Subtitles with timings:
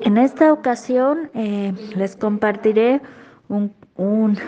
[0.00, 3.00] En esta ocasión eh, les compartiré
[3.48, 4.38] un, un,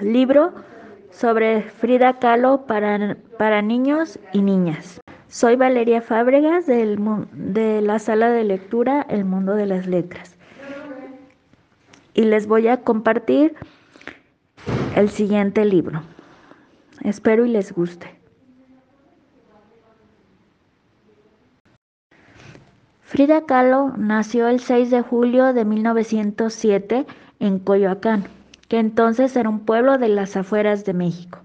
[0.00, 0.52] libro
[1.10, 5.00] sobre Frida Kahlo para, para niños y niñas.
[5.28, 10.36] Soy Valeria Fábregas de la sala de lectura El Mundo de las Letras
[12.16, 13.54] y les voy a compartir
[14.96, 16.02] el siguiente libro.
[17.04, 18.15] Espero y les guste.
[23.06, 27.06] Frida Kahlo nació el 6 de julio de 1907
[27.38, 28.24] en Coyoacán,
[28.66, 31.38] que entonces era un pueblo de las afueras de México.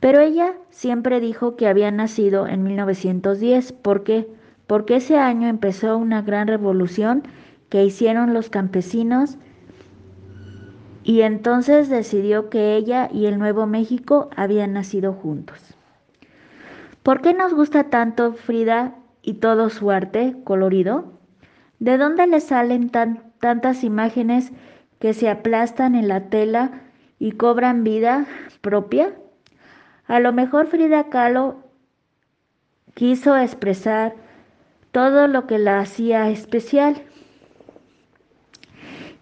[0.00, 3.72] Pero ella siempre dijo que había nacido en 1910.
[3.72, 4.28] ¿Por qué?
[4.66, 7.22] Porque ese año empezó una gran revolución
[7.70, 9.38] que hicieron los campesinos
[11.04, 15.58] y entonces decidió que ella y el Nuevo México habían nacido juntos.
[17.02, 21.18] ¿Por qué nos gusta tanto Frida y todo su arte colorido?
[21.78, 24.52] ¿De dónde le salen tantas imágenes
[24.98, 26.82] que se aplastan en la tela
[27.18, 28.26] y cobran vida
[28.60, 29.14] propia?
[30.06, 31.56] A lo mejor Frida Kahlo
[32.94, 34.14] quiso expresar
[34.92, 37.02] todo lo que la hacía especial.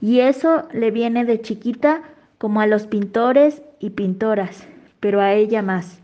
[0.00, 2.02] Y eso le viene de chiquita
[2.38, 4.66] como a los pintores y pintoras,
[5.00, 6.01] pero a ella más.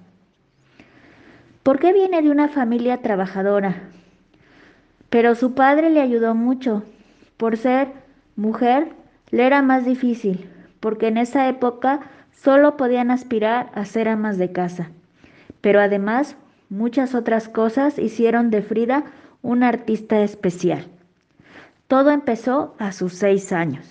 [1.68, 3.90] ¿Por qué viene de una familia trabajadora?
[5.10, 6.82] Pero su padre le ayudó mucho.
[7.36, 7.88] Por ser
[8.36, 8.94] mujer,
[9.30, 10.48] le era más difícil,
[10.80, 12.00] porque en esa época
[12.32, 14.88] solo podían aspirar a ser amas de casa.
[15.60, 16.36] Pero además,
[16.70, 19.04] muchas otras cosas hicieron de Frida
[19.42, 20.86] una artista especial.
[21.86, 23.86] Todo empezó a sus seis años.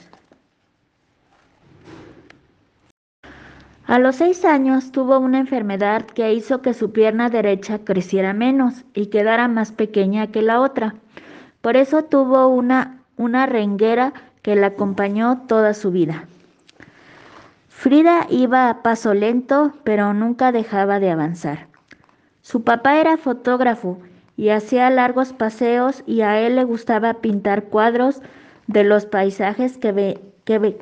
[3.87, 8.83] A los seis años tuvo una enfermedad que hizo que su pierna derecha creciera menos
[8.93, 10.95] y quedara más pequeña que la otra.
[11.61, 16.25] Por eso tuvo una, una renguera que la acompañó toda su vida.
[17.69, 21.67] Frida iba a paso lento, pero nunca dejaba de avanzar.
[22.41, 23.99] Su papá era fotógrafo
[24.35, 28.21] y hacía largos paseos y a él le gustaba pintar cuadros
[28.67, 30.77] de los paisajes que, que,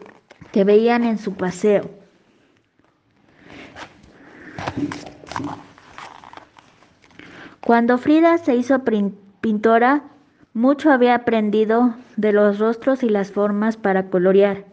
[0.52, 1.84] que veían en su paseo.
[7.62, 8.84] Cuando Frida se hizo
[9.42, 10.04] pintora,
[10.54, 14.66] mucho había aprendido de los rostros y las formas para colorear.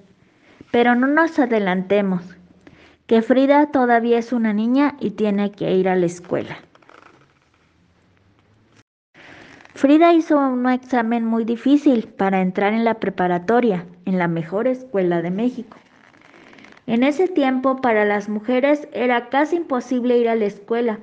[0.70, 2.22] Pero no nos adelantemos,
[3.06, 6.56] que Frida todavía es una niña y tiene que ir a la escuela.
[9.74, 15.22] Frida hizo un examen muy difícil para entrar en la preparatoria, en la mejor escuela
[15.22, 15.76] de México.
[16.86, 20.98] En ese tiempo para las mujeres era casi imposible ir a la escuela,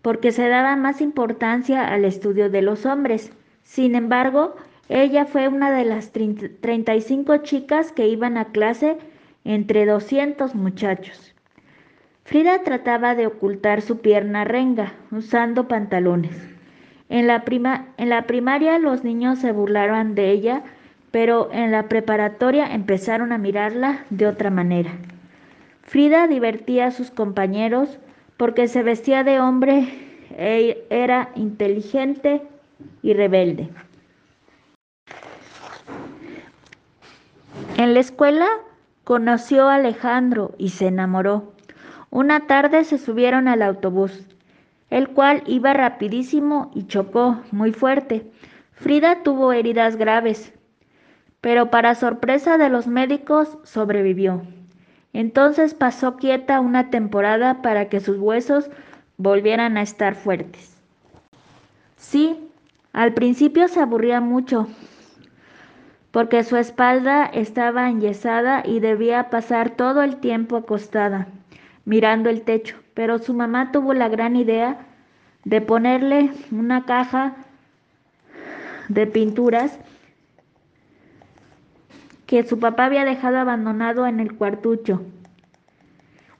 [0.00, 3.32] porque se daba más importancia al estudio de los hombres.
[3.64, 4.54] Sin embargo,
[4.88, 8.96] ella fue una de las 35 chicas que iban a clase
[9.44, 11.34] entre 200 muchachos.
[12.24, 16.36] Frida trataba de ocultar su pierna renga usando pantalones.
[17.08, 17.42] En la,
[17.96, 20.62] en la primaria los niños se burlaron de ella
[21.10, 24.92] pero en la preparatoria empezaron a mirarla de otra manera.
[25.88, 27.98] Frida divertía a sus compañeros
[28.36, 29.88] porque se vestía de hombre
[30.36, 32.42] e era inteligente
[33.00, 33.70] y rebelde.
[37.78, 38.46] En la escuela
[39.04, 41.54] conoció a Alejandro y se enamoró.
[42.10, 44.26] Una tarde se subieron al autobús,
[44.90, 48.30] el cual iba rapidísimo y chocó muy fuerte.
[48.72, 50.52] Frida tuvo heridas graves,
[51.40, 54.42] pero para sorpresa de los médicos sobrevivió.
[55.12, 58.70] Entonces pasó quieta una temporada para que sus huesos
[59.16, 60.76] volvieran a estar fuertes.
[61.96, 62.48] Sí,
[62.92, 64.68] al principio se aburría mucho,
[66.10, 71.28] porque su espalda estaba enyesada y debía pasar todo el tiempo acostada,
[71.84, 74.78] mirando el techo, pero su mamá tuvo la gran idea
[75.44, 77.34] de ponerle una caja
[78.88, 79.78] de pinturas
[82.28, 85.00] que su papá había dejado abandonado en el cuartucho.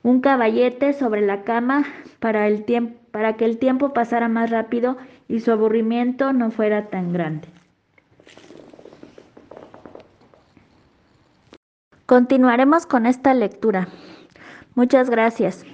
[0.03, 1.83] Un caballete sobre la cama
[2.19, 2.63] para, el
[3.09, 4.97] para que el tiempo pasara más rápido
[5.27, 7.47] y su aburrimiento no fuera tan grande.
[12.05, 13.87] Continuaremos con esta lectura.
[14.75, 15.65] Muchas gracias.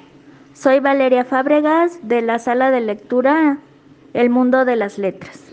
[0.53, 3.57] Soy Valeria Fábregas de la sala de lectura
[4.13, 5.43] El Mundo de las Letras.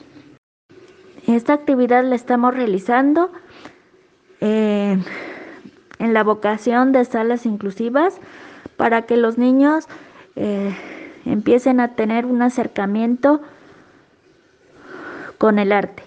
[1.26, 3.32] Esta actividad la estamos realizando
[4.44, 4.98] eh,
[6.00, 8.18] en la vocación de salas inclusivas
[8.76, 9.86] para que los niños
[10.34, 10.76] eh,
[11.24, 13.40] empiecen a tener un acercamiento
[15.38, 16.02] con el arte.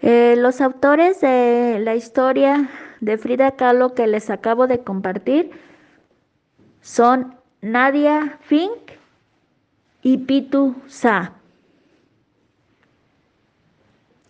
[0.00, 2.68] Eh, los autores de la historia
[3.00, 5.52] de Frida Kahlo que les acabo de compartir
[6.80, 8.98] son Nadia Fink
[10.02, 11.37] y Pitu Sa.